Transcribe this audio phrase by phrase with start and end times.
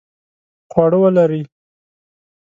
[0.71, 1.41] خواړه ولړئ